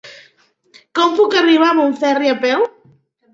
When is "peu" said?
2.47-2.67